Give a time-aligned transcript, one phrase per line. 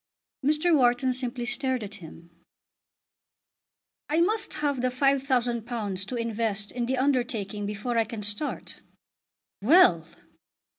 [0.43, 0.75] Mr.
[0.75, 2.31] Wharton simply stared at him.
[4.09, 8.81] "I must have the £5000 to invest in the undertaking before I can start."
[9.61, 10.07] "Well!"